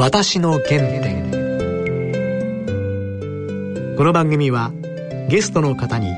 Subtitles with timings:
[0.00, 1.28] 私の原点。
[3.96, 4.70] この番組は
[5.28, 6.12] ゲストの方に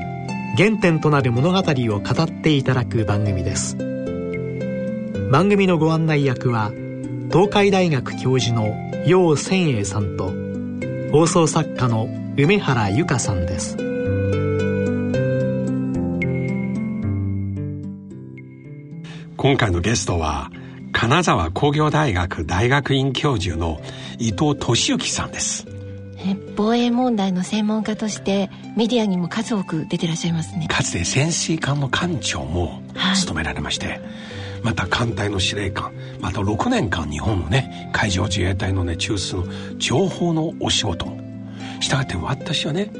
[0.55, 3.75] 原点となる物語を語っていただく番組です。
[5.31, 6.71] 番組のご案内役は
[7.31, 8.71] 東海大学教授の
[9.07, 10.31] 楊千栄さんと
[11.11, 12.07] 放送作家の
[12.37, 13.77] 梅原由香さんです。
[19.37, 20.51] 今回のゲストは
[21.01, 23.81] 金沢工業大学大学院教授の
[24.19, 25.65] 伊藤俊之さんです。
[26.55, 30.67] 防衛問題の専門家としてメディアにも数多く出てらっしゃいますね。
[30.67, 32.83] かつて潜水艦の艦長も
[33.15, 34.01] 務められまして、はい、
[34.61, 41.19] また艦隊の司令官また6年間日本のね海上自衛隊のね中枢の情報のお仕事も。
[41.79, 42.91] したがって私はね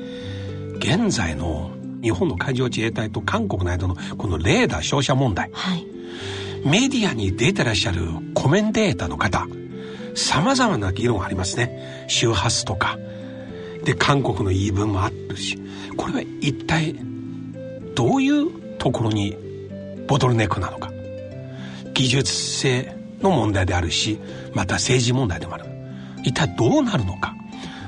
[0.80, 1.70] 現在の
[2.02, 5.92] 日本の海上自衛隊と韓国の間のこのレーダー照射問題、はい
[6.66, 8.02] メディアに出てらっしゃる
[8.34, 9.48] コメンテーターの方、
[10.16, 12.06] 様々な議論がありますね。
[12.08, 12.98] 周波数とか。
[13.84, 15.58] で、韓国の言い分もあるし、
[15.98, 16.96] これは一体、
[17.96, 19.36] どういうところに
[20.08, 20.92] ボトルネックなのか。
[21.94, 24.20] 技術性の問題であるし、
[24.54, 25.66] また政治問題でもある。
[26.24, 27.36] 一体どうなるのか。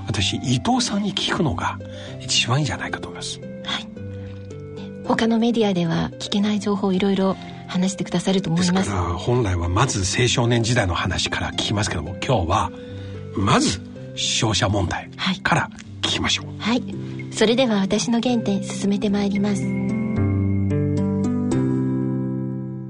[0.08, 1.80] 私、伊藤さんに聞くのが
[2.20, 3.39] 一番いいんじゃないかと思います。
[3.64, 3.88] はい。
[5.05, 7.36] 他のメディアでは聞けない情報いろいろ
[7.74, 8.90] 話してくださると思います。
[8.90, 12.72] から本来はまず青少年時代の話から聞きますけども今日は
[13.36, 13.82] まず
[14.16, 15.10] 商社問題
[15.42, 15.70] から
[16.02, 16.46] 聞きましょう。
[16.60, 19.64] はい、はい、それでは私の原点進めてまいります。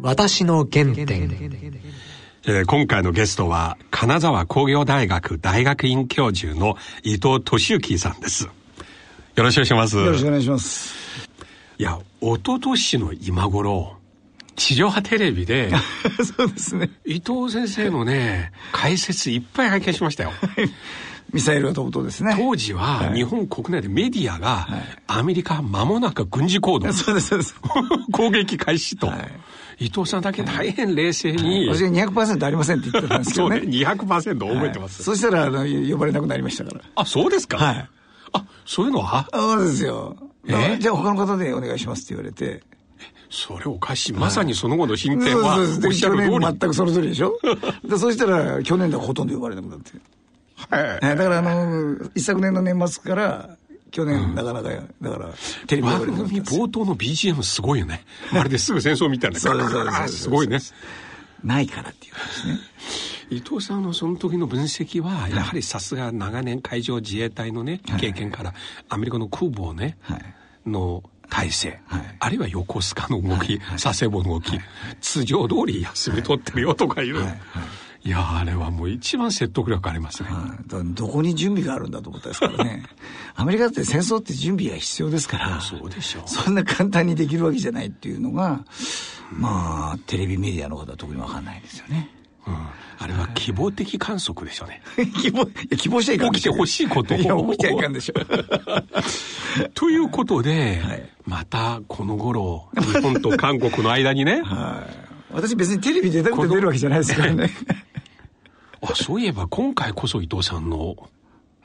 [0.01, 1.63] 私の原点。
[2.45, 8.49] えー、今回のゲストは金沢工業大学大学院教授の伊藤俊之さんです。
[9.35, 9.97] よろしくお願いします。
[9.97, 10.93] よろしくお願いします。
[11.79, 13.97] いや一昨年の今頃
[14.55, 15.71] 地上波テレビで、
[16.37, 16.89] そうですね。
[17.05, 20.31] 伊藤先生のね、解説いっぱい拝見しましたよ。
[21.31, 22.35] ミサイルが飛ぶとですね。
[22.37, 24.67] 当時は日本国内でメディアが、
[25.07, 26.93] アメリカ間もなく軍事行動。
[26.93, 27.55] そうです、そうです。
[28.13, 29.11] 攻撃開始と。
[29.79, 31.67] 伊藤さんだけ大変冷静に。
[31.73, 33.57] 私が200%ありませんって言ってたんですけどね。
[33.59, 35.03] そうね、200%覚えてます。
[35.03, 36.81] そしたら、あの、呼ばれなくなりましたから。
[36.95, 37.89] あ、そうですかはい。
[38.33, 39.27] あ、そういうのは？
[39.33, 40.15] そうですよ。
[40.47, 40.77] え？
[40.79, 42.61] じゃあ他の方でお願いしますって言われて。
[43.29, 44.13] それおかしい。
[44.13, 46.39] まさにその後の進展は、おっしゃる通り。
[46.39, 47.33] 全くその通りでしょ？
[47.87, 49.91] でそしたら、去年ではほとんど呼ばれなくなって。
[50.55, 50.99] はい。
[51.01, 53.49] だから、あの、一昨年の年末から、
[53.91, 54.69] 去年、なかなか、
[55.01, 55.29] だから、
[55.67, 58.05] テレビ番組冒頭の BGM すごいよね。
[58.31, 59.39] まるですぐ戦争みたいな。
[59.39, 59.63] そうで
[60.07, 60.59] すすごいね。
[61.43, 62.59] ないからっていうですね。
[63.29, 68.53] 伊藤さんのその時の分析は、やはりさすが長年海上自衛隊のね、経験から、
[68.89, 69.97] アメリカの空母をね、
[70.65, 71.03] の
[71.33, 74.61] 体制、はい、あるいは横須賀の動き、はい、佐世保の動き、はい、
[75.01, 77.17] 通常通り休み取ってるよとかいう、
[78.03, 78.09] い。
[78.09, 80.29] やあれはもう一番説得力ありますね、
[80.67, 82.83] どこに準備があるんだと思ったんですからね。
[83.33, 86.23] アメリカって戦争って準備が必要ですからそうでしょう。
[86.29, 88.63] そんな簡単にできるわけじゃないっていうのが、
[89.31, 92.09] まあテレビメディアの方は特に分かんないですよね
[92.45, 92.55] うん、
[92.99, 94.81] あれは希望的観測でしょうね。
[95.21, 95.45] 希望、
[95.77, 96.31] 希望しちゃいかん。
[96.31, 97.17] 起きてほしいことを。
[97.17, 98.13] いや、起きちゃいかんでしょ。
[99.73, 104.41] ということで、はい、またこの頃、日本と韓国の間にね。
[104.45, 105.13] はい。
[105.33, 107.49] 私別にテレビ出たくて出るわけじゃないですからね。
[108.81, 110.95] あ、そういえば今回こそ伊藤さんの、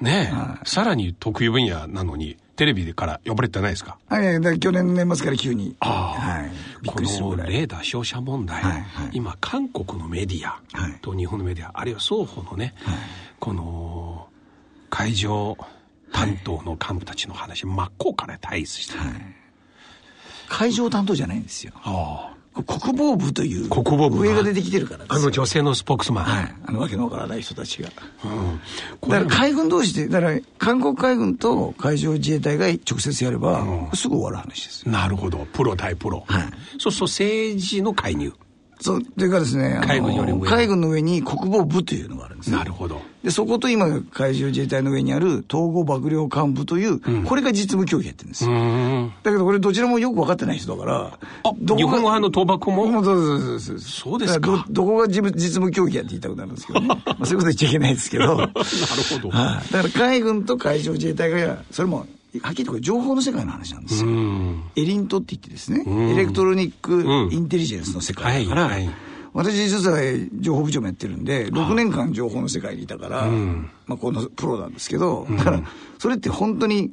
[0.01, 3.99] ね、はい、さらに得意分野なのに、テレビから呼ばれてないですか？
[4.09, 5.77] はい、去年の年末から急に。
[5.79, 6.21] ああ。
[6.21, 6.51] はい。
[6.87, 10.61] このレーダー照射問題、はいはい、今、韓国のメディア
[11.01, 12.97] と日本のメディア、あるいは双方のね、はい、
[13.39, 14.29] この
[14.91, 15.57] 海上
[16.13, 19.11] 担当の幹部たちの話、真っ向から対立してる、はい、
[20.49, 21.73] 海上担当じゃないんですよ。
[21.77, 22.38] ああ。
[22.65, 26.25] 国防部という国防部上が出てきてるからあの女性のスポークスマン。
[26.25, 26.55] はい。
[26.67, 27.91] あのわけのわからない人たちが。
[28.25, 29.11] うん。
[29.11, 35.47] だから海軍同士で、だから韓国海軍と海上自衛隊が直接やれば、うん、すぐ終わる話ですなるほど。
[35.53, 36.25] プロ対プロ。
[36.27, 36.43] はい。
[36.79, 38.33] そうそう、政治の介入。
[38.81, 40.49] そう、というかですね、海軍より上。
[40.49, 43.01] 海軍の上に国防部というのがあるんですなるほど。
[43.25, 48.53] で、そこと今、海上自衛隊の上にある統合幕僚幹部という、うん、これが実務協議やってるんですよ。
[49.23, 52.89] だけどこれどちらもよく分かってない人だから、あ、日本側の倒幕も？
[52.89, 54.85] そうそうそうそうですかど。
[54.85, 56.87] どこが実務協議やって言いたくなるんですけどね。
[57.05, 58.37] まあ、そういうこと言っちゃいけないですけど。
[58.37, 59.31] なるほど。
[59.31, 62.07] はあ、だから海軍と海上自衛隊が、それも
[62.41, 64.11] はっきりと情報の世界の話なんですよ。
[64.77, 68.95] エリントって言ってですね、エレクトロニックインテリジェンスの世界だから、はいはい。
[69.35, 69.99] 私実は
[70.41, 73.27] 情報部長もやってるんで、6年間情報の世界にいたから、
[73.87, 75.63] まあこのプロなんですけど、だから、
[75.99, 76.93] それって本当に、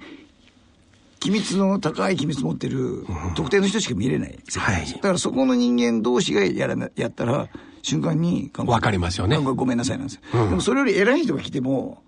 [1.19, 3.05] 機密の高い機密持ってる
[3.35, 7.47] 特定の人しか見れない世界です、だからそこの人間同士がやらなやったら、
[7.81, 9.37] 瞬間にわかりますよね。
[9.37, 10.21] ごめんなさいなんですよ。
[10.33, 12.03] うん、でもそれより偉い人が来ても、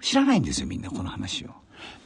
[0.00, 1.50] 知らないんですよ、みんな、この話を。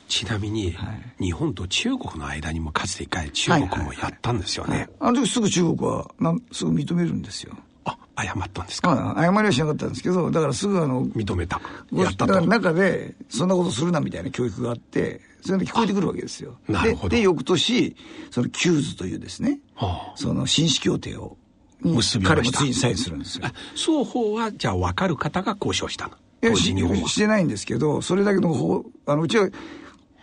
[0.08, 4.70] ちなみに、はい、日本と中国の間にもかつて一回中国もやったんですよね。
[4.70, 7.56] はいはいはい、あの時すぐ中国はなんすぐ認めるんですよ。
[7.85, 11.61] あ、謝ったんですか、まあ、謝りはしなかったんですけど、だからすぐあの、認めた。
[11.93, 12.26] やったと。
[12.26, 16.59] だから中で、そんなことするなみたいな教育があって、それで聞こえてくるわけですよ。
[16.67, 17.11] なるほど。
[17.11, 17.94] で、翌年、
[18.32, 21.37] その CUES というですね、はあ、その紳士協定を、
[21.81, 23.44] 結び彼もついにサインするんですよ。
[23.76, 26.14] 双方は、じゃあ分かる方が交渉したの？
[26.41, 27.09] 当時日本は。
[27.09, 29.49] してないんですけど、それだけの方、あの、うちは、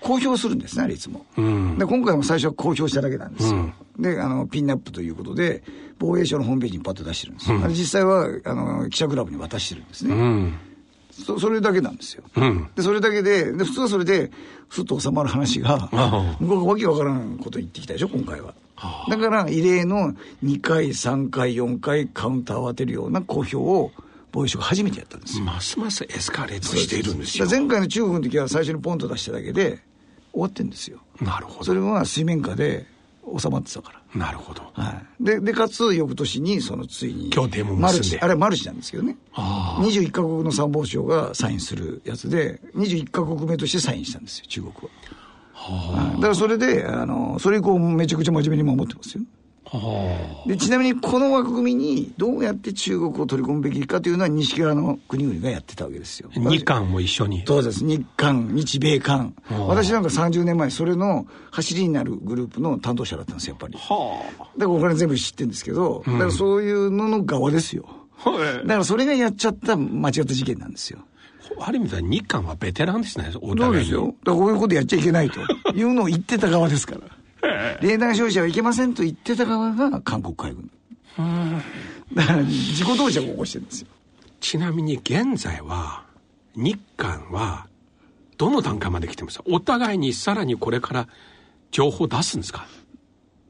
[0.04, 1.26] 公表するんですね、あれいつも。
[1.38, 3.72] うん、で今回も最初は公表しただけなんですよ。
[3.98, 5.64] うん、で、あの、ピンナップということで、
[5.98, 7.58] 防衛省のホームページにパッと出してるんですよ。
[7.58, 10.54] うん、あれ実際は、あの、記者クラブに渡してるんですね。
[11.12, 12.24] そそれだけなんですよ。
[12.76, 14.32] で、それだけで、で、普通はそれで、
[14.68, 15.90] ふっと収まる話が、
[16.40, 18.56] 向こうがわけわからんこと言ってきたでしょ、今回は。
[19.08, 23.92] だから、異例の2回、3回、4回カウンターを当てるような公表を、
[24.34, 27.48] 防衛省が初めてやったんですますますエスカレートしているんですよ。
[27.48, 29.80] 前回の中国の時は最初にポンと出しただけで、
[30.34, 31.00] 終わってんですよ。
[31.22, 31.64] なるほど。
[31.64, 32.86] それは水面下で
[33.40, 34.20] 収まってたから。
[34.20, 34.64] なるほど。
[34.74, 35.24] はい。
[35.24, 37.30] で、で、かつ、翌年に、その、ついに。
[37.30, 39.16] 協定もマルチ、あれはマルチなんですけどね。
[39.34, 44.82] 21カ国の参謀省がサインするやつで、21カ国目としてサインしたんですよ、中国は。
[45.54, 49.24] はあ、だからそれで、あの、それ以降めちゃくちゃ真面目に守ってますよ。
[50.46, 56.30] でちなみにこの枠組みにどうやって中国を取り込むべきかというのは西側の国々がやってたわけですよ。
[56.36, 57.44] 日韓も一緒に。
[57.48, 57.84] そうです。
[57.84, 59.34] 日韓、日米韓。
[59.68, 63.78] 私なんか30年前、それの走りになるグループの担当者だったんですよ、やっぱり。
[63.80, 67.88] はあ、だからお金全部知ってるんですけど、だからそういうのの側ですよ。
[68.26, 71.00] だからそれがやっちゃった間違った事件なんですよ。
[71.60, 73.64] ある意味では日韓はベテランですね、お互いに。
[73.64, 74.16] そうですよ。
[74.24, 75.40] だからこういうことやっちゃいけないと
[75.74, 77.02] いうのを言ってた側ですから。
[77.44, 80.72] レーダー照射はいけませんと言ってた側が韓国海軍。
[82.14, 83.88] だから自己同時を起こしてるんですよ。
[84.40, 86.04] ちなみに現在は、
[86.56, 87.68] 日韓は、
[88.38, 89.38] どの段階まで来てます？
[89.40, 91.08] かお互いにさらにこれから
[91.72, 92.68] 情報出すんですか？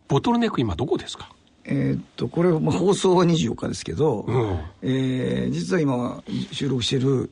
[0.08, 1.30] ボトルネック今どこですか？
[1.66, 7.32] えっと、これ、まあ、放送は24日ですけど、うん、えー、実は今収録してる、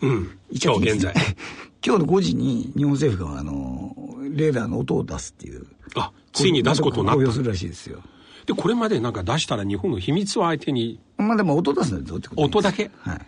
[0.00, 1.14] うん、今日現在。
[1.84, 3.52] 今日の5時に日本政府があの
[4.36, 5.66] レーダーの音を出すっていう。
[5.96, 7.32] あ、ついに出すことになった。
[7.32, 8.00] するらしいですよ。
[8.46, 11.00] で、これまでなんか出したら日本の秘密を相手に。
[11.16, 12.90] まあでも音出すんだよってこと音だけ？
[13.00, 13.20] はい。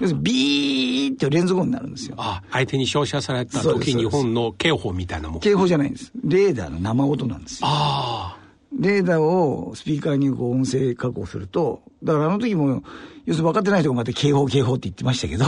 [0.00, 2.14] 要するにビーって連続音になるんですよ。
[2.18, 5.40] あ、相手に照射された時日本の警報みたいなもん。
[5.40, 6.10] 警報じゃないんです。
[6.24, 7.68] レーダーの生音なんですよ。
[7.68, 8.42] ああ。
[8.80, 12.82] レーダーをスピーカーにこう音声確保すると、だからあの時も、
[13.26, 15.44] 要するに分かってない人がまた警報警報って言ってましたけど、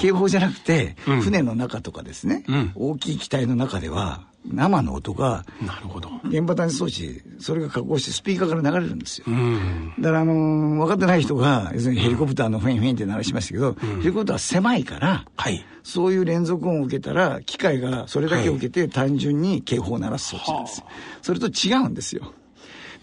[0.00, 6.10] 警報じゃなくて、船の中とかですね、うん、大きい機体の中では、生の音が、なるほど。
[6.24, 9.24] 電波探知装置、それが加工してスピーカーから流れるんですよ。
[9.28, 20.86] うん、だからあのー、分かってない人が、要するにヘリコプターのフェンフェンって鳴らしましたけど、うん、ヘリコプターは狭いから、はい、そういう連続音を受けたら、機械がそれだけ受けて単純に警報を鳴らす装置なんですよ。
[20.86, 22.32] はい、それと違うんですよ。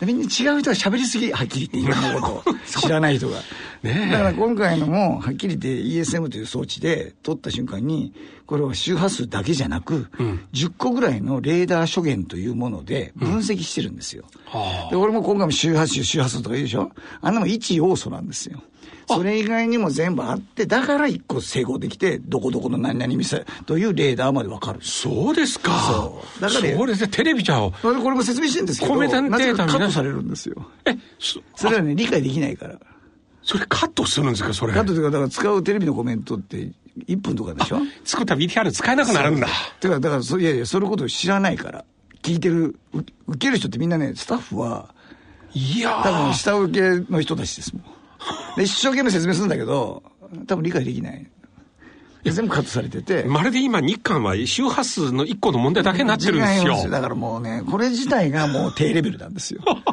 [0.05, 2.49] みんな違う人が喋りすぎ、はっきり言っていろんなこと。
[2.51, 3.39] を知らない人が。
[3.83, 8.13] ねだから今回のも、はっきり言って ESM という装置で撮った瞬間に、
[8.45, 14.25] これは周波数だけじゃなく、うん、10個ぐらいのレーダー諸言というもので分析してるんですよ。
[14.53, 16.91] うん、で、俺も今回も周波数、周波数とか言うでしょ。
[17.21, 18.61] あんなも1要素なんですよ。
[19.07, 24.79] それ以外にも全部あって、だから一個成功できて、どこどこの何々店というレーダーまでわかる。
[24.81, 25.71] そうですか。
[25.79, 26.41] そう。
[26.41, 27.71] だから、それでテレビじゃん。
[27.71, 30.55] これも説明してるんですけど、コメンテーターカットされるんですよ。
[30.85, 32.79] え、そそれはね、理解できないから。
[33.41, 34.73] それカットするんですか、それ。
[34.73, 36.71] カットというか、だから使うテレビのコメントって
[37.07, 37.79] 1分とかでしょ？
[38.05, 39.47] 作った VTR 使えなくなるんだ。
[39.79, 41.85] てか、だからそ、いやいや、そのことを知らないから。
[42.21, 42.75] 聞いてる、
[43.27, 44.93] 受ける人ってみんなね、スタッフは、
[45.53, 47.83] いや多分下請けの人たちですもん。
[48.57, 50.03] で一生懸命説明するんだけど、
[50.47, 51.27] 多分理解できない。
[52.25, 53.23] 全部カットされてて。
[53.23, 56.89] まるで今日韓は周波数の一個の問題だけになってるんですよ。
[56.89, 59.61] だからもうね、これ自体がもう低レベルなんですよ。
[59.63, 59.83] だか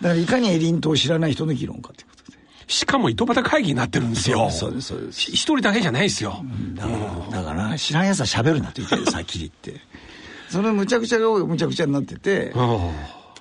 [0.00, 2.38] らいかにエリントを知らない人の議論かということで。
[2.66, 4.50] しかも糸端会議になってるんですよ。
[4.50, 5.30] そうです、そうです。
[5.30, 6.44] 一人だけじゃないですよ。
[6.74, 9.80] だから、だから知らんやつは喋るなと言ってる、さっきり言って。
[10.50, 12.52] そのむちゃくちゃがむちゃくちゃになってて、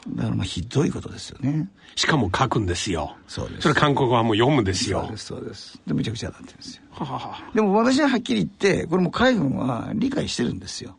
[0.09, 1.69] だからまあひどいことですよね。
[1.95, 3.15] しかも書くんですよ。
[3.27, 3.61] そうです。
[3.61, 5.01] それ韓国語はもう読むんですよ。
[5.01, 5.81] そうです、そうです。
[5.85, 6.81] で、めちゃくちゃなってるんですよ。
[6.91, 10.95] はははでも私ははっきり言って、これも海軍は理解してるんですよ。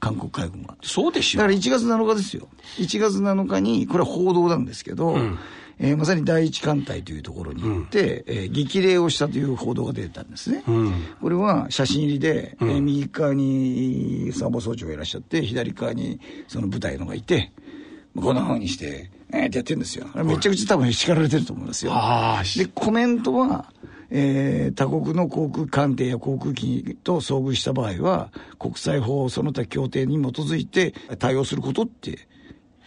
[0.00, 0.76] 韓国海軍は。
[0.82, 1.38] そうでしょ。
[1.38, 2.48] だから1月7日ですよ。
[2.76, 5.38] 1月7日に、これは報道なんですけど、うん、
[5.78, 10.62] えー、まさに第一艦隊というところに行って、うん、えー、激励をしたという報道が出たんですね。
[10.68, 17.52] うん、これは写真入りで、うん、えー、右側に参謀総長がいらっしゃって、左側にその部隊のがいて、
[18.16, 20.06] こんな風にして、えーってやってるんですよ。
[20.14, 21.92] めちゃくちゃ多分叱られてると思いますよ。
[22.56, 23.72] で、コメントは、
[24.10, 32.10] えー、他国の航空艦艇や航空機と遭遇した場合は、国際法その他協定に基づいて対応することって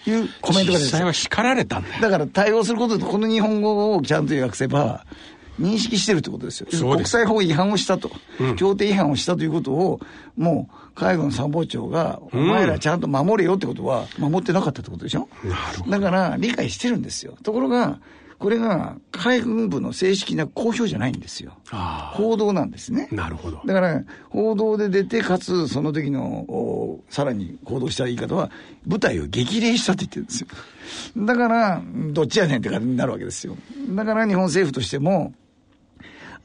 [0.05, 2.01] いうコメントが出て実際は叱られたんだよ。
[2.01, 5.05] だから対応することで、この日本語をちゃんと訳せば、
[5.59, 6.67] 認識してるってことですよ。
[6.71, 9.99] す国際法違反をしたと、うん、協定違反をしたということを、
[10.37, 15.29] もう、海軍参謀長が、お前らちゃんと守れよってことは、守ってなかったってことでしょ、
[15.85, 17.37] うん、だから、理解してるんですよ。
[17.43, 17.99] ところが、
[18.39, 21.53] これが海軍部の正式な公表じゃないんですよ。
[22.13, 23.07] 報道なんですね。
[23.11, 23.61] なるほど。
[23.65, 28.51] だから、報道で出て、かつ、その時の、さらに報道した言い方は、
[28.85, 30.47] 部隊を激励したって言ってるんですよ。
[31.25, 33.55] だから、どっちやねんって感じになるわけですよ。
[33.89, 35.33] だから日本政府としても、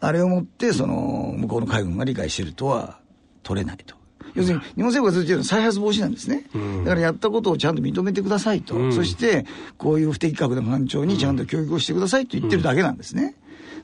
[0.00, 2.98] あれをもって、その、向こうの海軍が理解してるとは
[3.42, 4.01] 取れないと。
[4.34, 6.44] 要するに、日本政府がずっと言うのは再発防止なんですね。
[6.54, 8.74] うん、だからやったことをちゃんと認めてくださいと。
[8.74, 9.46] うん、そして、
[9.78, 13.34] こういう不適格な艦長にちゃんと教育をしてくださいと言ってるだけなんですね。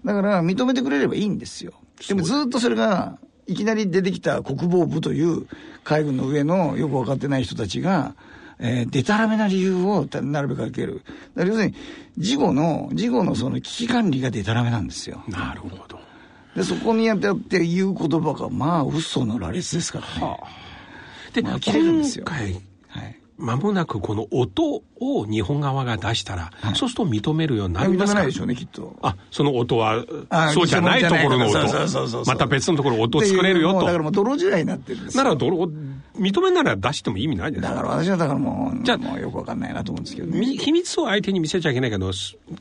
[0.05, 1.73] だから、認めてくれればいいんですよ。
[2.07, 5.47] でもずっとそれが、いきなり出てきた国防部という
[5.83, 8.15] 海軍の上のよく分かってない人たちが、
[8.61, 11.03] えー、でたらめな理由をなるべくかける。
[11.37, 11.75] 要するに、
[12.19, 15.23] 事後の、事後のその危機管理がでたらめなんですよ。
[15.29, 16.08] なるほど。
[16.57, 20.27] で、そこにやってって言う言葉が、まあ、嘘の羅列ですからね。
[20.27, 20.47] はあ、
[21.33, 22.25] で、まあ、呆れるんですよ。
[22.27, 22.53] 今回、
[22.89, 28.19] はいまもなくこの音を日本側が出したら、はい、そうすると認めるようになりますか？
[28.19, 28.97] 認めないでしょうね、きっと。
[29.01, 30.05] あ、その音は、
[30.53, 32.25] そうじゃないところの音。
[32.27, 33.87] また別のところ音作れるよと。
[33.87, 35.69] だからもう泥時代になってるんですなら泥、
[36.19, 37.89] 認めなら出しても意味ないじゃないですか。
[37.89, 40.45] だから私はだからもう、じゃあもうよくわかんないなと思うんですけどね。
[40.57, 42.11] 秘密を相手に見せちゃいけないけど、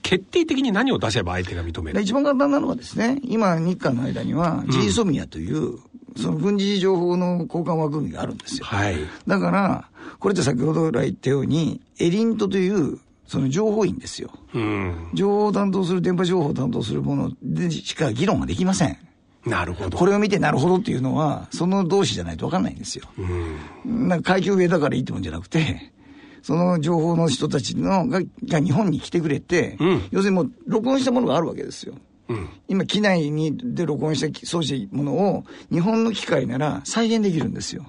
[0.01, 5.79] 決定的に何を出せば相手が認める一番簡単なのはですね、今日韓の間には、ジーソミアという、
[6.15, 8.65] その軍事情報の交換枠組みがあるんですよ。
[8.65, 8.97] はい。
[9.27, 14.31] だから、これって先ほど来言ったように、エリントという、その情報員ですよ。
[14.53, 15.09] うん。
[15.13, 18.97] 情報を担当する、電波情報を担当するものでしか議論ができません。
[19.49, 19.97] なるほど。
[19.97, 23.05] これを見てなるほどっていうのは、その同士じゃないと分かんないんですよ。
[23.85, 24.07] うん。
[24.07, 25.91] なんか階級上だからいいってもんじゃなくて、
[26.41, 31.95] その情報の人たちのがが日本に来てくれて、うん、要するにもう録音したものがあるわけですよ。
[32.29, 37.85] うん、今、機内にで録音したそうしたものを、日本の機械なら再現できるんですよ。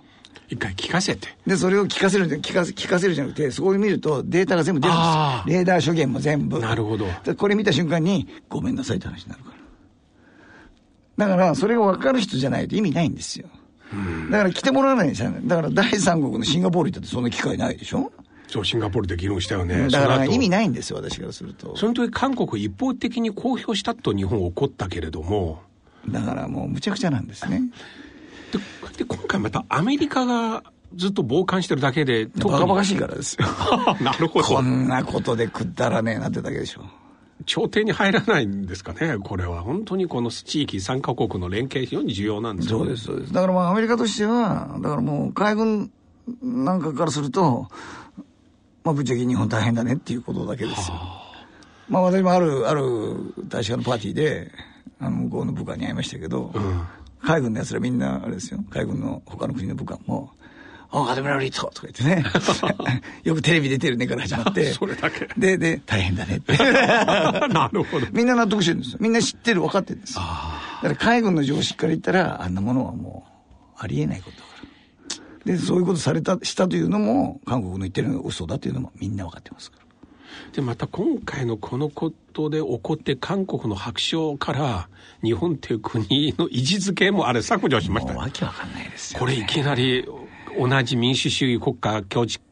[0.49, 1.29] 一回聞かせて。
[1.47, 5.43] で、それを聞かせる聞かせ、聞かせるじゃなくて、そこに見るとデータが全部出るんですよ。
[5.47, 6.59] レーダー諸言も全部。
[6.59, 7.07] なるほど。
[7.37, 9.58] これ見た瞬間に、ごめんなさいって話になるから。
[11.19, 13.49] だから、それが分かる人じゃないと意味ないんですよ。
[14.31, 15.33] だから来てもらわないんですよ。
[15.45, 18.13] だから第三国のシンガポール行ったってそんな機会ないでしょ？
[18.49, 19.89] そう、シンガポールで議論したよね。
[19.89, 21.77] だから意味ないんですよ、私からすると。
[21.77, 25.61] その時韓国一方的に公表したと日本怒ったけれども。
[26.09, 27.63] だからもうむちゃくちゃなんですね。
[28.53, 28.59] で、
[28.99, 30.63] で今回またアメリカが
[30.95, 33.47] ずっと傍観してるだけで、バカバカしいからですよ。
[34.01, 34.45] なるほど。
[34.47, 36.83] こんなことでくったらねえなってだけでしょ。
[37.47, 39.63] 調停に入らないんですかね、これは。
[39.63, 43.33] 本当にこの地域3カ国の連携、非常に重要なんですよ、ね、そうです、そうです。
[43.33, 45.91] だからまあ、アメリカとしては、だからもう、海軍
[46.43, 47.69] なんかからすると、
[48.85, 50.97] まあ、ぶっちゃけ日本大変だねっていうことだけですよ。
[51.89, 54.51] まあ、私もある、ある大使館のパーティーで、
[55.01, 56.83] あの、向こうの部下に会いましたけど、うん、
[57.23, 60.31] 海軍の奴らみんな、あれですよ、海軍の他の国の部下も、
[60.91, 62.25] あ、アドミラルリートとか言ってね。
[63.25, 64.73] よくテレビ出てるねから始まって。
[64.73, 65.29] それだけ。
[65.37, 66.57] で、で、大変だねって。
[66.57, 68.07] なるほど。
[68.13, 68.99] みんな納得してるんですよ。
[69.01, 70.21] みんな知ってる、分かってるんですよ。
[70.21, 73.27] だから海軍の常識から言ったら、あんなものはも
[73.79, 74.49] う、ありえないことだか
[75.47, 75.53] ら。
[75.53, 79.89] で、そういうことされた、したというのも、韓国の言ってるのが嘘だというのもみんな分かってますから。
[80.53, 84.89] で、また今回のこのことで起こって韓国の白書から
[85.23, 88.13] 日本っていう国の位置づけもあれ削除しました。
[88.13, 90.07] もうわけわかんないですよ、ね、これいきなり
[90.59, 92.03] 同じ民主主義国家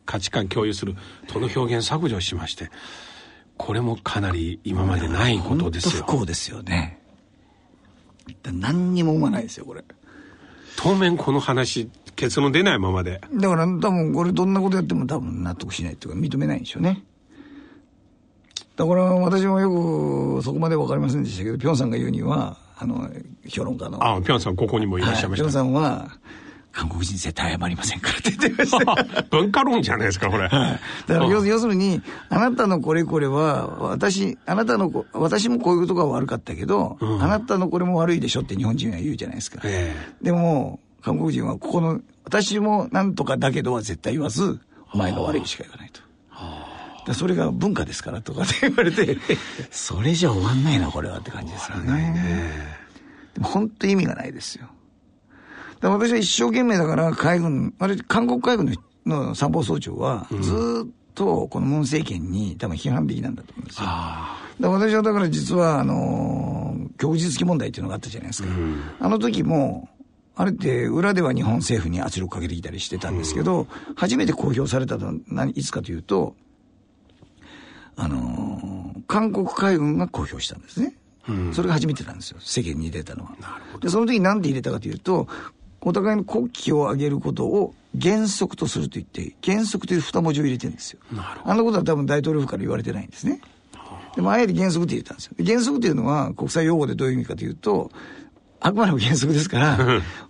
[0.04, 0.94] 価値観共有する
[1.28, 2.70] との表現削除しまして、
[3.56, 6.04] これもかなり今までないことですよ。
[6.04, 7.00] 不幸ですよね。
[8.44, 9.84] 何にも生まないですよ、これ。
[10.76, 13.20] 当面この話、結論出ないままで。
[13.32, 17.02] だから多分これどんなことやっても多分納得しないっていうか認めないんでしょうね。
[18.76, 23.08] だから私もよくそこまで分かりませんでしたけど、ピョンさんが言うには、あの、
[23.48, 24.02] 評論家の。
[24.04, 25.44] ああ、ピョンさんここにもいらっしゃいました。
[25.44, 26.18] はい、ピョンさんは、
[26.76, 29.22] 韓国人絶対謝りませんからって言ってました。
[29.30, 30.46] 文化論じゃないですか、これ。
[30.46, 30.80] はい。
[31.06, 39.62] だから要要するに、あなたのこれこれは、私、あなたの、私もこういうことが悪かったけど、うん、あなたのこれも悪いでしょって日本人は言うじゃないですか。
[40.20, 44.60] でも、韓国人はここの、私もなんとかだけどは絶対言わず、
[44.92, 47.14] お前が悪いしか言わないと。
[47.14, 49.16] それが文化ですからとかって言われて、
[49.70, 51.92] それじゃ終わんないな、これはって感じですよね。
[52.10, 52.52] ね
[53.32, 54.68] でも本当意味がないですよ。
[55.80, 63.86] 私は一生懸命だから海軍、あれ、韓国海軍の参謀総長は、ずっと、このムン政権に多分批判的なんだと思うんですよ。
[64.60, 68.48] だ私はだから実は、あのー、供述問題っていうのがあったじゃないですか。
[68.48, 69.88] うん、あの時も、
[70.34, 76.36] あれって裏では日本政府に圧力かけてきたりしてたんですけど、うん、初めて公表されたのは何、いつかというと、
[77.96, 80.96] あのー、韓国海軍が公表したんですね。
[81.28, 83.36] うん、それが初めてなんですよ、世間に出たのは。
[83.80, 85.26] で、その時なんで入れたかというと、
[85.86, 90.98] お互いの国旗を上げることを原則とすると言って、原則という二文字を入れてるんですよ。
[91.44, 93.40] あんなことは多分大統領府から言われてないんですね。
[94.16, 95.36] でもあえて原則って言ったんですよ。
[95.46, 97.92] 原則っていうのは国際用語でどういう意味かというと、
[98.66, 99.78] あくまでも原則ですから、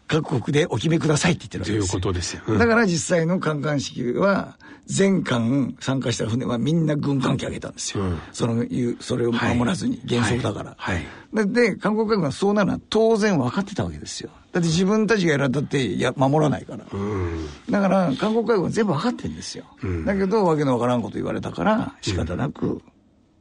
[0.07, 1.89] 各国でお決めくださいって言ってるわけですよ。
[1.89, 2.43] ということですよ。
[2.47, 8.05] うん、だから実際の観艦式は、全艦参加した船はみんな軍艦機上げたんですよ。
[8.05, 8.65] うん、その、
[9.01, 10.75] それを守らずに、原則だから。
[10.77, 11.03] はい。
[11.33, 14.29] はい、で、韓国海軍はそうなるのは当然分かってたわけですよ。
[14.53, 16.85] だって自分たちがやられたってや守らないから。
[16.93, 19.65] うん、だから、韓国海軍は全部分かってるんですよ。
[20.05, 22.83] だけど、わけのわからんこと言われたから、仕方なく、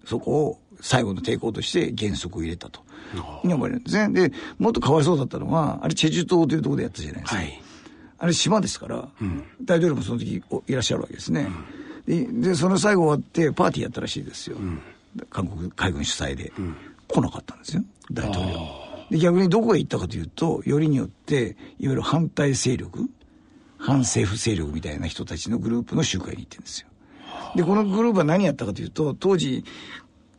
[0.06, 2.82] そこを最後の抵抗として原則を入れたと。
[3.44, 4.30] に思われるんですね。
[4.30, 7.38] で、もっとかわいそうだったのは、あれチェジュ島というところでやったじゃないですか。
[7.38, 7.62] はい、
[8.18, 11.48] あれ島ですから、うん、大統領もその時いらっしゃるわけですね。
[12.08, 14.58] うん、でで、その最後終わってパーティーやったらしいですよ。
[14.58, 14.82] うん、
[15.30, 16.52] 韓国海軍主催で、
[17.08, 18.60] 来なかったんですよ、大統領。
[19.12, 23.10] で、逆にどこへ行ったかというと、よりによって、いわゆる反対勢力、
[23.78, 26.88] 反政府勢力みたいな人たちのグループの集会に行ってるんですよ。
[27.56, 29.64] で、このグループは何やったかというと、当時、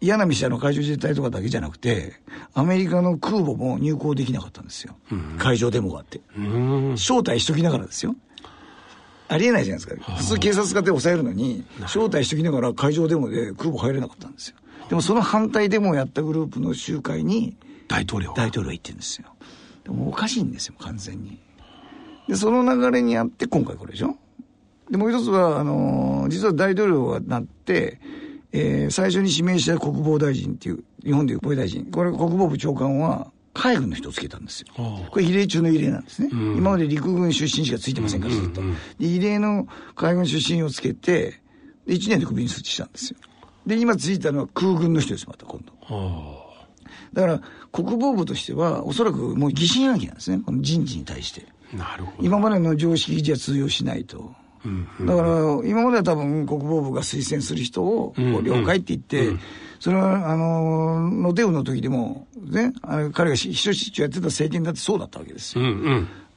[0.00, 2.14] 嫌な店の海上自衛隊とかだけじゃなくて、
[2.54, 4.96] アメリカの空母も入港できなかったんですよ。
[5.10, 6.20] うん、海上デモがあって。
[6.94, 8.14] 招待しときながらですよ。
[9.28, 10.16] ありえないじゃないですか。
[10.16, 14.56] 普通警察がで抑えるのに、招待しときながら海上デモで空母入れなかったんですよ。
[14.88, 17.56] でもその反対デモをやったグループの集会に、
[17.88, 19.28] 大統領大統領行ってるんですよ。
[19.84, 21.38] でもおかしいんですよ、完全に。
[22.28, 24.16] で、その流れにあって今回これでしょ
[24.90, 28.00] で、もう一つは、あのー、実は大統領がなって、
[28.56, 34.66] えー、最初に指名した国防大臣っていう、日本でいう防衛大臣、これ国防部長官は、海軍の人をつけたんですよ。
[35.10, 36.28] これ異例中の異例なんですね。
[36.32, 38.62] うん、今まで陸軍出身しかついてませんから、ずっと。
[38.98, 41.40] 異例の海軍出身をつけて、
[41.86, 43.18] 1年でクビにしたんですよ。
[43.66, 46.46] で、今ついたのは空軍の人です、また今度。
[47.12, 47.40] だから、
[47.72, 51.46] 国防部としては、おそらくもう疑心暗鬼なんですね、この人事に対して。
[51.74, 52.26] なるほど。
[52.26, 54.34] 今までの常識じゃ通用しないと。
[55.00, 55.28] だから、
[55.68, 59.40] 今までは多分国防部が推薦する人を、了解って言って、
[59.80, 65.64] それは、あの、ノデウの時でも、ね、あの彼が秘書室長やってた政権だってそうだったわけですよ。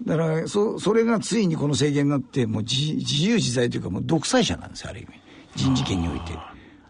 [0.05, 5.09] だから、そ、それがついにこの政権になって、もう自自由自在というか、もう独裁者なんですよ、ある意味。
[5.55, 6.37] 人事権において。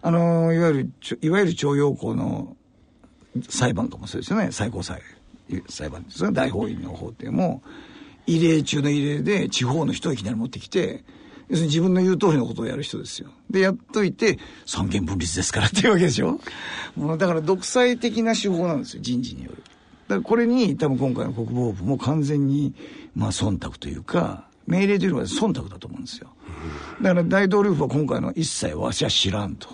[0.02, 2.56] あの、いわゆる、いわゆる徴用工の
[3.50, 5.02] 裁判とかもそうですよね、最高裁、
[5.70, 6.04] 裁判。
[6.04, 7.62] ですね、大法院の法廷も、
[8.28, 11.04] 異例中の異例で地方の人をいきなり持ってきて、
[11.50, 13.30] 要するに自分の言う通りのことをやる人ですよ。
[13.50, 16.40] で、やっといて、三権分立ですからっていうわけでしょ。
[16.96, 19.64] もうだから独裁的な手法なんですよ、人事による。
[20.08, 22.74] だからこれに多分今回の国防部も完全に、
[23.16, 26.30] まあ忖度というか、命令というのは忖度だと思うんですよ。
[27.02, 29.70] だから大統領府は今回の一切わしは知らんと。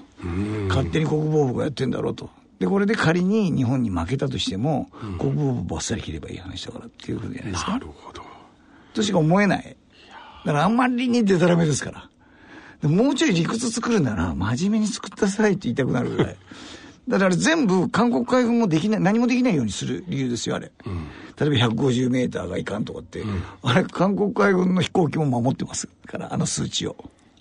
[0.70, 2.30] 勝手に国防部がやってんだろうと。
[2.60, 7.72] で、これで仮に日本に負けたとしても、国防部ばっさり切ればいい話だからっていうことじゃないですか。
[7.72, 8.22] なるほど。
[8.94, 9.76] としか思えない。
[10.46, 12.10] だからあんまりにデタラメですから。
[12.88, 16.36] もうちょい理屈作るなら、真面目に作ってくださいって言いたくなるぐらい。
[17.08, 20.72] だから全部韓国海軍もできない、何もできないようにする理由ですよ、あれ。
[20.86, 21.08] うん、
[21.40, 26.96] 例えば150メーターがいかんとかって、うん、あれ、韓国海軍の飛行機も守ってますから、あの数値を。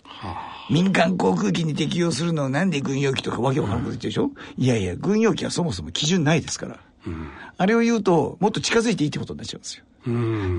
[0.04, 6.78] はあ、民間航空機に適用するのをなんで軍用機とかわけわからんこと言ってるでしょ、うん、いやいや、軍用機はそもそも基準ないですから。
[7.06, 9.84] うん、あれを言うと、もっと近づいていいってことになっちゃうんですよ。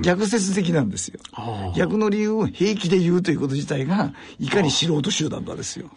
[0.02, 1.20] 逆説的なんですよ。
[1.76, 5.90] 逆の理由を平気で言うということ自体が、いかに素人集団かですよ。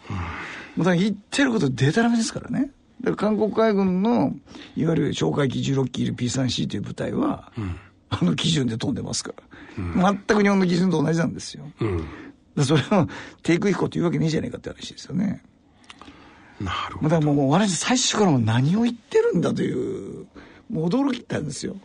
[0.77, 2.71] だから言ってることでたらめですからね。
[3.01, 4.35] だから韓国海軍の、
[4.75, 7.75] いわゆる哨戒機16機いる P3C という部隊は、うん、
[8.09, 9.33] あの基準で飛んでますか
[9.77, 11.65] ら、うん、全く日本の基準と同じなんですよ。
[11.79, 13.07] うん、それを
[13.41, 15.41] 低空飛行というわけねえじゃねえかって話ですよね。
[16.59, 17.09] なるほど。
[17.09, 20.27] だからもう私最初からも何を言ってるんだという、
[20.69, 21.77] もう驚きたんですよ。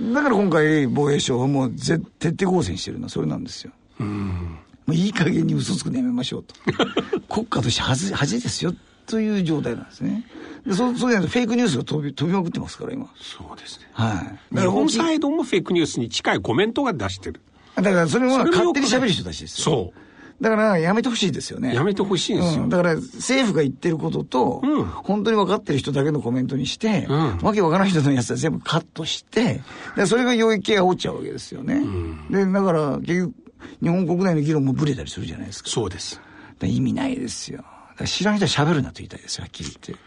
[0.00, 2.00] だから今回防衛省はもう徹
[2.38, 3.72] 底抗戦してるのはそれなんですよ。
[4.00, 4.58] うん。
[4.86, 6.54] もういい加減に嘘つくのやめましょうと。
[7.28, 8.74] 国家として恥恥ですよ
[9.06, 10.24] という状態なんですね。
[10.66, 13.06] でそうそうじゃないとフェイクニュースが飛び飛びまくってますから今。
[13.20, 13.86] そうですね。
[13.92, 14.58] はい。
[14.58, 17.40] 日本サイドもフェイクニュースに近いコメントが出してる。
[17.76, 19.64] だからそれは勝手に喋る人たちですよ。
[19.64, 20.09] そう。
[20.40, 21.74] だからやめてほしいですよね。
[21.74, 29.60] やめてほしいんですよ、うん、だから政府が言ってることと、うん、本当に分かってる人だけのコメントにして、うん、わけ分からない人のやつは全部カットして、
[29.96, 31.82] でそれが領域が落ちちゃうわけですよね。
[32.30, 33.34] で、だから結局、
[33.82, 35.68] 日本国内の議論もブレたりするじゃないですか。
[35.68, 36.20] そうです。
[36.62, 37.64] 意味ないですよ。
[38.06, 40.02] 知らん人は喋るなと言いたいですよ、はっきり言って。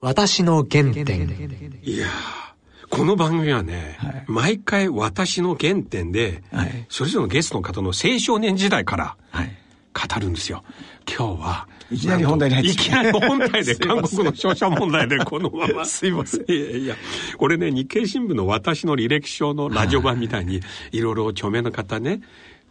[0.00, 1.80] 私の原点。
[1.82, 2.06] いや
[2.90, 10.62] この番組はね、はい、毎回私の原点で、はい、それぞれのゲストの方の青少年時代から語るんですよ。
[11.08, 15.84] 今日は、いきなり本題に入っていきなり本題で、 韓国の商社問題でこのまま。
[15.86, 16.44] すいません。
[16.48, 16.96] いやいや、
[17.38, 20.60] 俺ね、日経新聞の私の履歴書のラジオ版みたいに、
[20.92, 21.00] い。
[21.00, 22.20] ろいろ著名な方ね、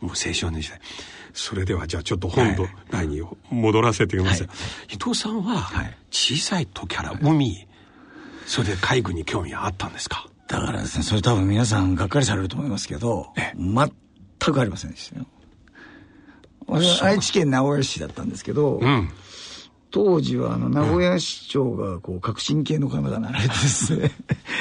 [0.01, 0.80] もう青少年時代。
[1.34, 2.56] それではじゃあちょっと本
[2.89, 4.47] 題に戻らせてください。
[4.47, 4.54] は
[4.91, 5.69] い、伊藤さんは、
[6.12, 7.67] 小さい時から海、
[8.46, 10.28] それで海軍に興味があったんですか？
[10.48, 15.26] だからですね、それ多分皆さんがっかりされると思いますけど、全くありませんでしたよ。
[16.68, 19.10] 私は愛知県名古屋市だったんですけど、うん、
[19.92, 24.12] 当時はあの名古屋市長がこう革新系の方がなられてですね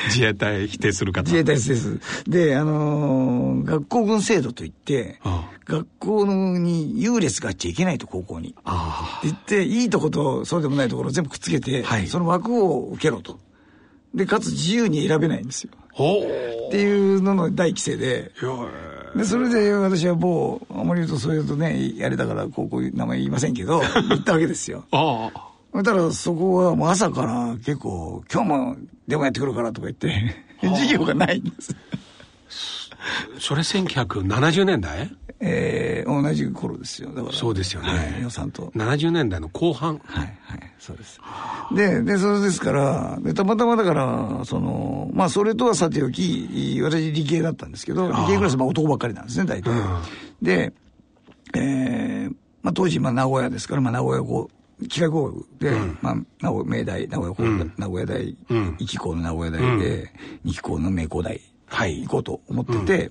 [0.08, 2.00] 自衛隊否定する方自衛隊です。
[2.26, 6.26] で、あのー、学校軍制度といって、ああ学校
[6.58, 8.54] に優劣があっちゃいけないと、高校に。
[8.64, 9.24] ああ。
[9.24, 13.38] 言って、いいとことそうでもないところを全部くっつけて、はい、その枠を受けろと。
[14.14, 15.70] で、かつ自由に選べないんですよ。
[16.68, 18.32] っていうのの大規制で。
[19.16, 24.84] で、それで私は某、あまり言うとそういうとね、やれたから、こう、こういう名前言いませんけど、 言ったわけですよ。
[24.90, 25.54] ああ。
[25.72, 28.76] そしたらそこはもう朝から結構、今日も
[29.08, 31.74] 電話やってくるからとか言って、 授業がないんです。
[33.38, 35.14] それ1970年代？
[35.40, 37.10] えー、同じ頃ですよ。
[37.10, 37.34] だから。
[37.34, 37.88] そうですよね。
[37.88, 38.72] はい、予算と。
[38.74, 40.00] 70年代の後半。
[40.04, 41.20] はい、はい、そうです。
[41.74, 49.70] で、で、それですから、で、たまたまだから、その、まあ、それとはさておき、私理系だったんですけど、理系クラス、まあ男ばっかりなんですね、大体。
[49.70, 49.98] うん、
[50.40, 50.72] で、
[51.54, 54.48] えー、まあ当時、まあ名古屋ですから、まあ名古屋校、
[54.88, 60.12] 機械工学で、うん、まあ、名古明大、名古屋工、うん、名古屋大、うん、1校の名古屋大で、
[60.44, 61.40] うん、2期校の名工大、はい、
[61.74, 63.10] 行こうと思ってて、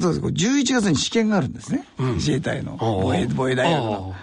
[0.00, 1.84] そうです11月に試験があるんですね。
[1.98, 4.14] 自衛隊の防衛、防衛大学の。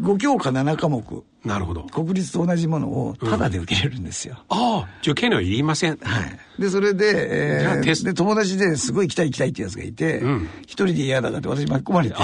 [0.00, 1.24] 5教科7科目。
[1.44, 1.82] なるほど。
[1.84, 4.36] 国立と同じものをタダで受けれるんですよ。
[4.48, 5.96] ああ、受験料いりません。
[5.96, 6.20] は
[6.58, 6.60] い。
[6.60, 10.22] で、それで、えー、で、友達ですごい行きたい行きたいってやつがいて、
[10.62, 12.16] 一人で嫌だからって私巻き込まれて、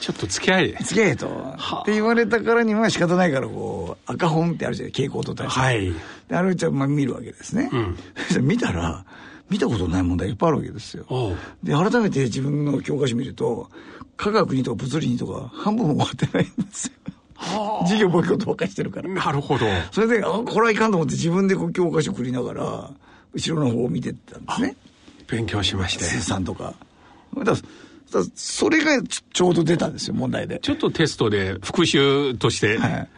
[0.00, 0.76] ちょっと付き合い。
[0.82, 1.26] 付き合いと。
[1.26, 5.60] って言われたからには仕方ないから、こう、赤本ってあるじゃない、蛍光と対して。
[5.60, 5.92] はい。
[6.28, 7.70] で、あれちゃん、まあ見るわけですね。
[7.72, 7.96] うん。
[8.46, 9.04] 見たら、
[9.50, 11.04] 見たことない問題いっぱいあるわけですよ。
[11.62, 13.68] で、改めて自分の教科書見ると、
[14.16, 16.92] 科学にとか物理にとか半分も終わってないんですよ。
[17.82, 19.08] 授業ボイコットばっかりしてるから。
[19.08, 19.66] なるほど。
[19.92, 22.90] それで、あ、これはいかんと思って自分でこう教科書繰りながら、
[23.32, 24.76] 後ろの方を見てたんですね。
[25.26, 26.04] 勉強しまして。
[26.04, 26.74] 生産とか。
[27.44, 27.54] だ
[28.34, 30.58] それがちょうど出たんですよ、問題で。
[30.60, 32.76] ちょっとテストで復習として。
[32.76, 33.08] はい。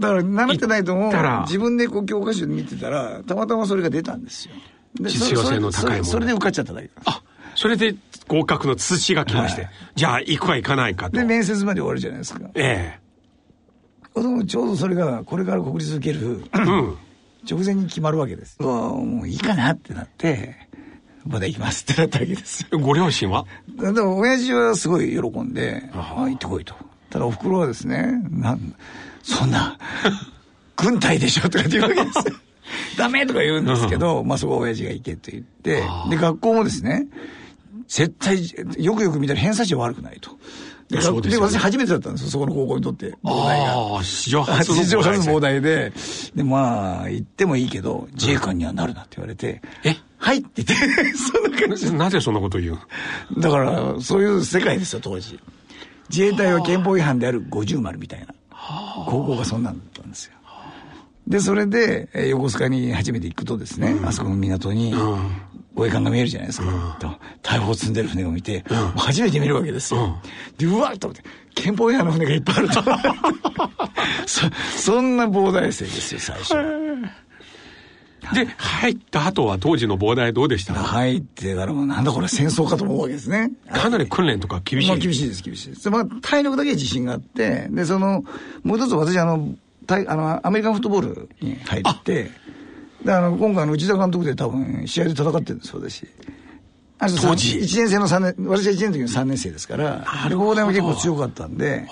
[0.00, 1.12] だから、習ってないとも、
[1.46, 4.54] 自分でこう教科書で見てたら、たまたまそれが出たんですよ。
[5.00, 6.04] 実用性の高いもの。
[6.04, 7.22] それで受かっちゃっただけあ
[7.54, 7.94] それで
[8.28, 11.16] 合格の通知が来まして、はい、じゃあ行くか行かないかと。
[11.16, 12.40] で面接まで終わるじゃないですか。
[12.54, 13.02] ええ。
[14.46, 16.44] ちょうどそれがこれから国立受ける、うん、
[17.48, 20.54] 直前に決まるわけですもういいかなってなって
[21.24, 22.66] まだ行きますってなったわけです。
[22.70, 23.46] ご両親は？
[23.76, 26.74] だから親父はすごい喜んで「ああ行ってこい」と。
[27.08, 28.74] ただおふくろはですねなん
[29.22, 29.78] そんな
[30.76, 32.34] 軍隊でしょとかって言うわけですよ
[32.96, 37.06] ダメとか言うんですけど、まあそこは親父が行けと言って、で、学校もですね、
[37.88, 38.38] 絶対、
[38.82, 40.30] よくよく見たら偏差値は悪くないと。
[40.88, 43.06] で、でね、で私初めてだったんですよ、そこの高校にとって。
[43.24, 43.72] 膨大が。
[43.72, 45.92] ああ、史上初の 史上初の膨大で。
[46.34, 49.96] で、まあ、行ってもいいけど、自衛官にはなるなって言われて、え？
[50.18, 50.74] はいって言って、
[51.16, 51.92] そんな感じ。
[51.94, 52.78] なぜそんなこと言う
[53.38, 55.40] だから、そういう世界ですよ、当時。
[56.10, 58.26] 自衛隊は憲法違反である50丸みたいな。
[59.06, 60.32] 高校がそんなんだったんですよ。
[61.32, 64.94] で、それで、えー、横須賀に初めて行くとですね、うん、あそこの港に、
[65.74, 66.66] 護衛艦が見えるじゃないですか。
[66.68, 70.20] うん、大砲積んでる船を見て、うん、初めて見るわけですよ。
[70.58, 72.82] で、うわっと思って、憲法違反の船がいっぱいあると。
[74.26, 76.54] そ、そんな膨大性ですよ、最初。
[78.34, 80.74] で、入った後は当時の膨大どうでした？
[80.74, 83.50] 入ってからもなんだこれ戦争かと思うわけですね。
[83.72, 84.88] かなり訓練とか厳しい。
[84.88, 85.90] まあ厳しいです、厳しいです。
[85.90, 88.24] まあ体力だけ自信があって、で、その、
[88.62, 89.48] もう一つ私あの、
[89.88, 92.30] あの、アメリカンフットボールに入って、
[93.04, 96.06] で、あの、今回の内田監督で多分、試合で戦ってるんです、私。
[96.98, 101.88] あ当時 ?1 年生の3年、私は1年の時の3年生ですから、両方でも結構強かったんで、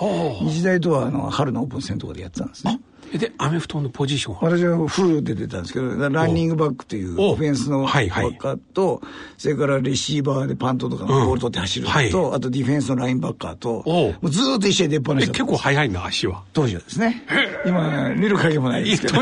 [0.48, 2.81] 日大とはあの春のオープン戦とかでやってたんですね。
[3.18, 4.37] で、アメフトのポジション。
[4.40, 9.03] 私はフルで出たんですけど、ランニングバックというオフェンスのバッカーと、
[9.37, 16.44] それからレシーバーでパントとかのボール取って走ると、あとディフェンスのラインバッカーと、もうずっと一試合出っ放し結構速いんだ、足は。
[16.53, 17.25] 当時はですね。
[17.66, 19.14] 今、見る影もないですけど。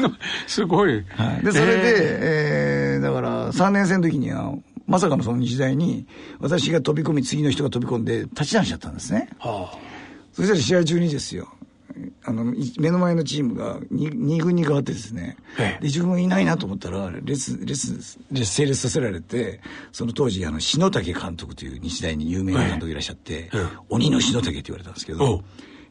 [0.46, 0.92] すごい。
[1.42, 1.94] で、それで、
[2.94, 4.54] えー、だから3年生の時には、
[4.86, 6.06] まさかのその日大に、
[6.40, 9.28] 私が飛び込み、次の人が飛び込んで、立ち直しちゃったんですね。
[9.38, 9.78] はあ、
[10.32, 11.48] そしたら試合中にですよ、
[12.24, 19.60] あの、目の前のチームが 2, 2軍に変わってですね、で、自分がいないなと思ったら、列、列、列、整列させられて、
[19.92, 25.42] その当時、あの、篠竹監督という日大に有名な監督いらっしゃって、はい、鬼の篠竹って言われたんですけど、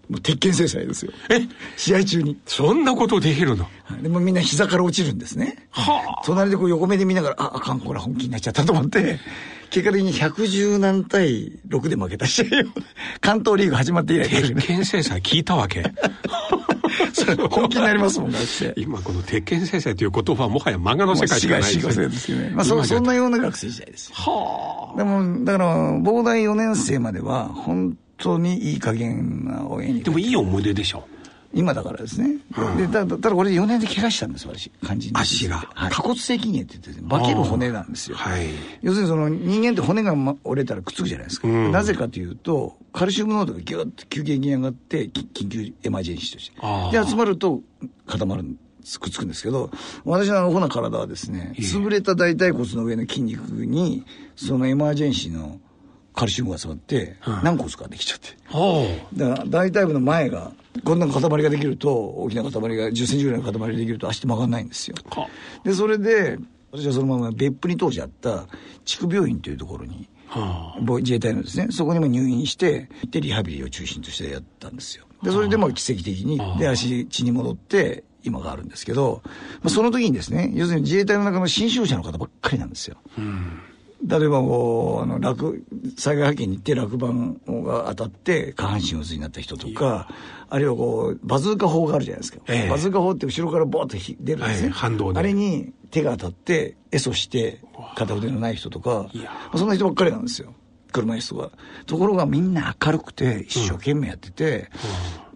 [0.10, 1.12] もう鉄拳制裁ですよ。
[1.30, 1.42] え？
[1.76, 2.40] 試合中に。
[2.46, 3.68] そんなことできるの？
[4.02, 5.68] でもみんな膝から落ちるんですね。
[5.70, 6.22] はあ。
[6.26, 9.20] 隣でこう横目で見ながら、あ、あかん、これ本気になっちゃったと思って、
[9.70, 12.50] 結果的に110何対6で負けた試合を、
[13.22, 15.84] 関東リーグ始まって以来、鉄拳制裁聞いたわけ。
[17.14, 18.74] それ本気になりますもんだって。
[18.78, 22.08] 今この鉄拳制裁という言葉はもはや漫画の世界しかないですね。
[22.08, 22.52] ですよね。
[22.54, 24.12] まあそそんなような学生時代です。
[24.14, 24.98] はあ。
[24.98, 30.04] でも、だから、膨大4年生までは、本当にいい加減な応援に。
[30.04, 31.08] でもいい思い出でしょ。
[31.54, 32.38] 今だからですね。
[32.58, 35.68] うん、でただ、ただこれ4年で怪我したんです、私、肝心足が。
[35.74, 38.18] はい、下骨性筋炎って言って、ね、化ける骨なんですよ。
[38.18, 38.48] はい。
[38.82, 41.48] 要するにその人間って骨が、ま、折れたらくっつくじゃないですか。
[41.48, 46.52] うん、なぜかというと、カルシウム濃度がギュッと急激に上がって、緊急エマージェンシーとし
[46.92, 47.00] て。
[47.00, 47.62] で、集まると
[48.08, 48.44] 固まる
[49.00, 49.70] くっつくんですけど、
[50.06, 54.06] 私のアホな体はですね、優れた大腿骨の上の筋肉に、
[54.36, 55.60] そのエマージェンシーの
[56.14, 58.38] カルシウムが詰まって、何個かできちゃって。
[59.14, 64.96] だから大腿部の前が、こんな塊ができると、大きな塊が10センチぐらいの塊ができると足って曲がんないんですよ。
[65.64, 66.38] で、それで、
[66.72, 68.46] 私はそのまま別府に当時あった
[68.86, 75.06] 地区病院というところに、はあ、自衛隊のですね、そこにも入院して、で、リハビリを中心としてやったんですよ。
[75.24, 79.32] で、それでも奇跡的に、で、足、血に戻って、今があるんですけど、ま
[79.66, 82.98] あ、その時にですね、要するに自衛隊の中の新傷者の方ばっかりなんですよ。
[83.18, 83.62] うん
[84.06, 85.66] 例えばこう、あの、落、
[85.98, 90.08] 災害派遣に行って落盤が当たって下半身不随になった人とか、
[90.50, 92.40] あるいはこう、バズーカ砲があるじゃないですか。
[92.48, 94.70] えー、バズーカ砲って後ろからボーって出るんですね。
[94.70, 95.20] 反動で。
[95.20, 97.60] あれに手が当たって、エソして
[97.96, 99.08] 片腕のない人とか、
[99.56, 100.54] そんな人ばっかりなんですよ。
[100.92, 101.52] 車椅子が。
[101.86, 104.70] ところがみんな明るくて、一生懸命やってて、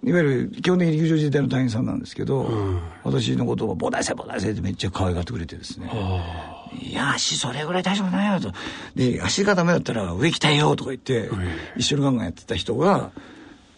[0.01, 5.89] うん、いわゆる基本的に陸上自衛隊の隊員さんなんですけど、うん、私のことを、ボダイセボダイセってめっちゃ可愛がってくれてですね。
[6.79, 8.53] いや、足それぐらい大丈夫ないよと。
[8.95, 11.29] で、足がダメだったら上行きたいよとか言って、
[11.75, 13.11] 一緒にガンガンやってた人が、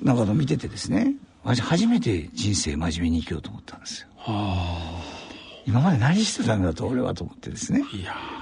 [0.01, 4.07] なんかの見ててですね、初めて人生真面目に生きようと思ったんですよ。
[5.65, 7.83] 今まで何してたんだと俺はと思ってですね。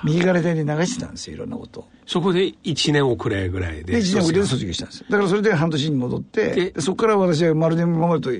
[0.03, 3.93] 右から左に流してたんですよ、いろんなことそこで1年遅れぐらいで。
[3.93, 5.05] で、1年遅れで卒業したんですよ。
[5.09, 8.31] だからそれで半年に戻って、そこから私はまるで今までと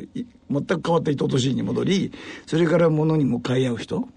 [0.50, 2.12] 全く変わった伊藤敏に戻り、
[2.47, 4.10] それから物に向かい合う人。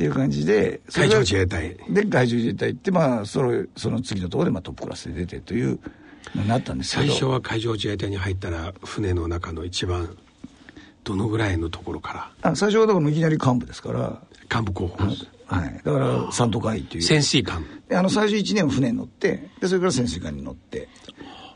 [0.00, 1.76] っていう感じで、海上自衛隊。
[1.90, 5.78] で、海上自衛隊って、まあ、その、その次のところで、まあ、トップクラスで出てという
[6.46, 7.08] なったんですけど。
[7.08, 10.16] 最初は海上自衛隊に入ったら、船の中の一番、
[11.04, 12.50] どのぐらいのところから？
[12.50, 14.22] あ最初はだからいきなり幹部ですから。
[14.50, 15.04] 幹部候補。
[15.04, 15.80] はい。
[15.84, 17.02] だから、三都海っていう。
[17.02, 17.62] 潜水艦。
[17.86, 20.88] で、あの、最初1年船に乗って、で、それから潜水艦に乗って、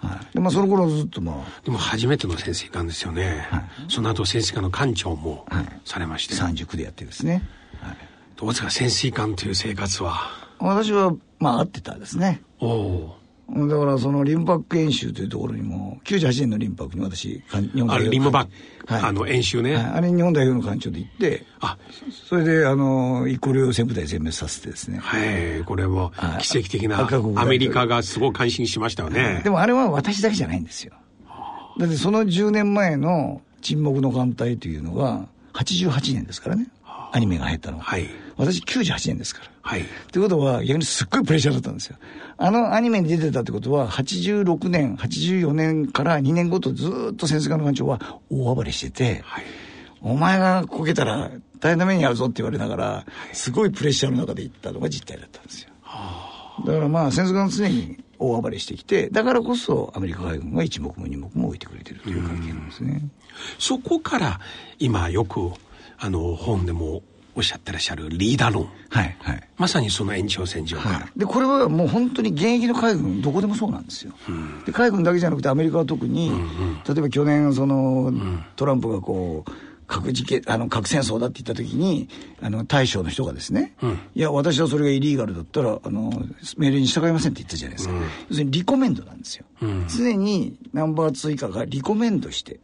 [0.03, 0.35] はい。
[0.35, 1.63] で、まあ、その頃ずっとまあ。
[1.65, 3.47] でも、初めての潜水艦ですよね。
[3.51, 3.65] はい。
[3.89, 5.47] その後、潜水艦の艦長も、
[5.87, 6.35] されまして。
[6.35, 7.43] はい、39でやってですね。
[7.81, 7.97] はい。
[8.45, 10.31] どうですか潜水艦という生活は。
[10.59, 12.43] 私はまあ合ってたですね。
[12.61, 13.17] おお
[13.49, 18.49] だからそのリンパク演習というところにも98年のリンパクに私日本代表リンバッ
[18.87, 21.77] ク、はい、あの演習ね、はい、あれ日本代表の艦長で行ってあ。
[22.11, 24.99] それであの一個領戦部隊全滅させてですね。
[24.99, 30.93] はいこれも奇跡的なアメリカがすごく感心しましたよね、でもあれは私だけじゃないんですよ。
[31.79, 36.69] だってその10年前の沈黙の艦隊というのが88年ですからね
[37.15, 37.85] アニメが入ったのは。
[37.85, 38.09] はい。
[38.37, 39.51] 私98年ですから。
[39.63, 39.83] はい。
[39.83, 41.97] ってことは、逆にすっごいプレッシャーだったんですよ。
[42.37, 48.01] あのアニメに出てたってことは、86年、84年から2年ごとずっと潜水艦の艦長は
[48.31, 49.45] 大暴れしてて、はい。
[50.03, 55.71] お前がこけたら大変な目に遭うぞって言われながら、すごいプレッシャーの中で行ったのが実態だったんですよ。
[55.83, 63.03] はあ、だからまあ潜水艦常に大暴れしてきて、だからこそアメリカ海軍が一目も二目も置いてくれてるという関係なんですね。
[63.61, 64.41] そこから
[64.81, 65.53] 今よく
[65.99, 67.03] あの本でも
[67.37, 68.69] おっしゃってらっしゃるリーダー論。
[68.91, 69.17] はい。
[69.21, 69.49] はい。
[69.57, 71.19] まさにその延長線上から、はい。
[71.19, 74.13] で、これはもう本当に現役の海軍、どこでもそうなんですよ。
[74.29, 79.51] うん、で、海軍だけじゃなくてアメリカは特に、うんうん、例えば去年、その、うん、トランプがこう、
[79.87, 82.09] 核事件、あの、核戦争だって言った時に、
[82.41, 86.11] あの、大将の人がですね、うん、いや、私はそれがイリーガルだったら、あの、
[86.57, 87.95] 命令に従いませんって言ったじゃないですか。
[87.95, 89.45] うん、要するにリコメンドなんですよ。
[89.61, 92.61] うん、常にナンバー2以下がリコメンドして、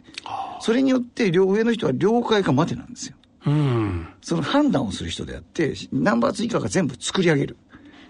[0.61, 3.17] それによって両上の人は了解か待てなんですよ。
[3.47, 7.57] うん、その判断をする人であって、ナンバー2以下が全部作り上げる。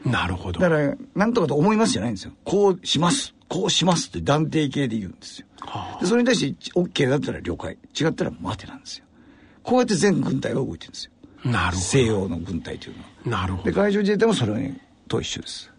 [0.05, 0.61] なるほど。
[0.61, 2.33] だから、なんとかと思いますじゃないんですよ。
[2.45, 3.35] こうします。
[3.49, 5.47] こうしますって断定形で言うんですよ。
[5.61, 7.77] はあ、でそれに対して OK だったら了解。
[8.01, 9.05] 違ったら待てなんですよ。
[9.63, 11.13] こうやって全軍隊が動いてるんですよ。
[11.45, 11.79] なるほど。
[11.79, 13.41] 西洋の軍隊というのは。
[13.43, 13.65] なるほど。
[13.65, 15.71] で、海上自衛隊もそれにと一緒です。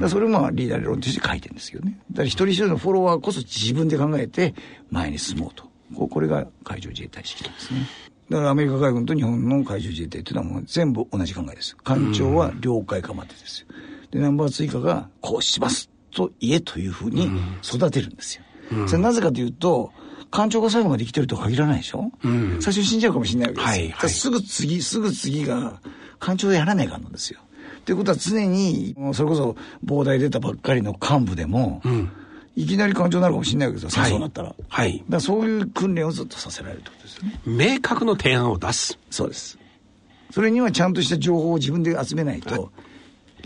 [0.00, 1.98] だそれもリーダー論として書いてるんですけどね。
[2.10, 4.54] だから一人一人のフォロワーこそ自分で考えて
[4.90, 5.64] 前に進もうと。
[5.94, 7.86] これが海上自衛隊式なんですね。
[8.30, 11.76] だからアメリカ海軍と日本の海上自衛隊というのはもう全部同じ考えです。
[11.84, 13.66] 艦長は了解かまでですよ。
[14.10, 17.28] で、ナンバー追加がこうしますと言えというふうに
[17.62, 18.44] 育てるんですよ。
[18.86, 19.92] それなぜかというと、
[20.30, 23.68] 艦長が最後まで生きてるとは限らないでしょ、うん、最初死んじゃうかもしれないわけです。
[23.68, 25.80] はいはい、すぐ次、すぐ次が
[26.18, 27.40] 艦長でやらないかんのですよ。
[27.84, 32.10] ということは常に、それこそ膨大出たばっかりの幹部でも、うん、
[32.56, 34.54] いきなり艦長になるかもしれないわけですよ、戦争になったら。
[34.68, 35.04] はい。
[35.08, 37.40] だそういう訓練をずっとさせられるってことですよね。
[37.44, 38.98] 明確の提案を出す。
[39.10, 39.58] そうです。
[40.32, 42.72] それにはちゃんとした情報を自分で集めないと、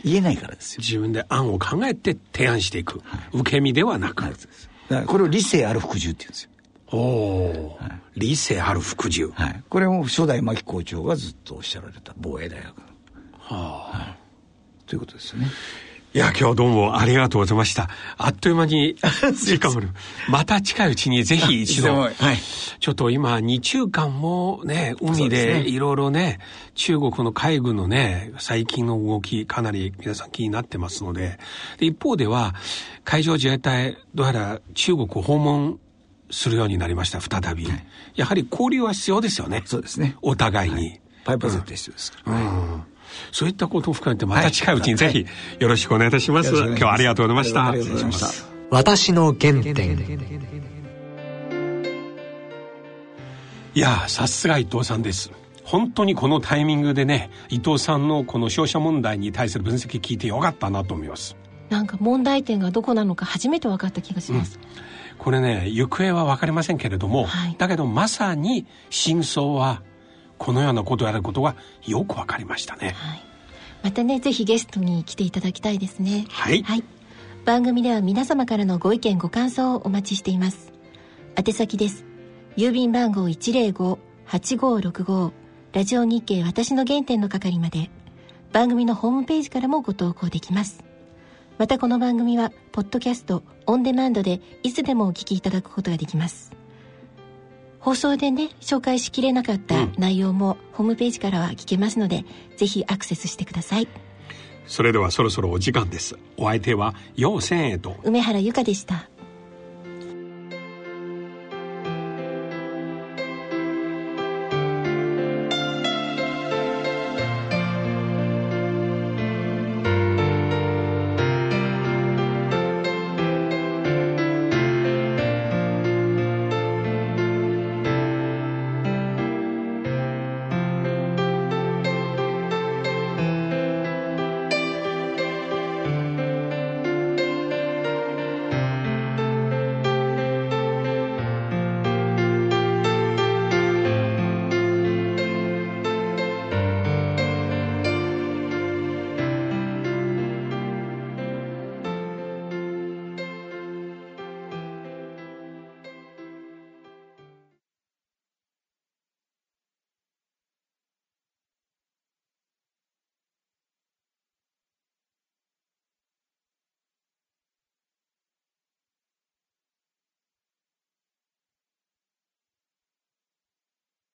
[0.05, 0.81] 言えないからですよ。
[0.81, 3.01] 自分で案を考えて提案していく。
[3.05, 4.23] はい、受け身ではなく。
[4.23, 6.51] はい、だからこれを理性ある服従って言うんですよ。
[6.90, 9.31] おお、はい、理性ある服従。
[9.35, 9.62] はい。
[9.68, 12.75] これも初代牧校長がずっとおっしゃられた防衛大学。
[13.38, 14.18] はあ、はい。
[14.87, 15.49] ということですよね。
[16.14, 17.90] いや、今日どうもありがとうございました。
[18.16, 18.97] あっという間に
[19.44, 19.83] 時間も
[20.31, 22.14] また近いうちにぜひ一度、はい、
[22.81, 26.38] ちょっと今、日中間もね、海でいろいろね、
[26.75, 31.38] 中国の海軍のね、最近の動き、かなり皆さん気になってますので、
[31.77, 32.55] で一方では、
[33.05, 35.79] 海上自衛隊、どうやら中国を訪問
[36.31, 37.66] するようになりました、再び。
[37.66, 37.85] はい、
[38.16, 39.62] やはり交流は必要ですよね。
[39.66, 40.16] そうですね。
[40.23, 40.77] お互いに。
[40.77, 42.33] はい、パイプは絶対必要ですから。
[42.33, 42.83] うん
[43.33, 45.27] そういったことを含めてまた近いうちにぜひ
[45.59, 46.55] よろしくお願いいたします。
[46.55, 47.68] はい、今日はありがとうございました。
[47.68, 48.49] ありがとうございました。
[48.71, 50.59] 私の原点。
[53.75, 55.31] いやさすが伊藤さんです。
[55.62, 61.37] 本当にこのタイミングでね、伊藤さんのこの消費者問題に対する分析聞いてよかったなと思います。
[61.68, 64.59] なんか問題点がどこなのか初めて分かった気がします。
[64.62, 69.83] うん、これね、行方は分かりませんけれども、はい、だけどまさに真相は
[70.38, 73.22] このようなことをやることがよくわかりましたね、はい、
[73.83, 76.27] またねぜひゲストに来ていただきたいですね。
[76.31, 76.85] はい、はい、
[77.44, 80.72] 番組では皆様からのご意見ご感想をお待ちしています。
[81.37, 82.05] 宛先です。
[82.57, 85.33] 郵便番号105-8565
[85.72, 87.90] ラジオ日経私の原点の係まで。
[88.51, 90.88] 番組のホームページからもご投稿できます。
[91.59, 96.53] またこの番組はポッドキャストオンデマンドでいつでもお聞きいただくことができます
[97.81, 102.25] 放送でね紹介しきれなかった内容も、ホームページからは聞けますので
[102.57, 103.88] ぜひアクセスしてください。
[104.67, 106.19] それではそろそろお時間です。
[106.37, 109.09] お相手は陽千恵と梅原由香でした